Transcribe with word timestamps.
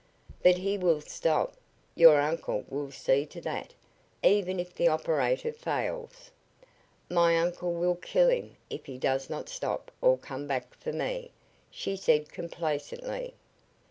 "But 0.41 0.57
he 0.57 0.79
will 0.79 0.99
stop! 0.99 1.53
Your 1.93 2.19
uncle 2.21 2.65
will 2.67 2.89
see 2.89 3.23
to 3.27 3.41
that, 3.41 3.75
even 4.23 4.59
if 4.59 4.73
the 4.73 4.87
operator 4.87 5.53
fails." 5.53 6.31
"My 7.07 7.37
uncle 7.37 7.71
will 7.73 7.93
kill 7.97 8.29
him 8.29 8.57
if 8.67 8.87
he 8.87 8.97
does 8.97 9.29
not 9.29 9.47
stop 9.47 9.91
or 10.01 10.17
come 10.17 10.47
back 10.47 10.73
for 10.73 10.91
me," 10.91 11.29
she 11.69 11.95
said, 11.95 12.29
complacently. 12.29 13.35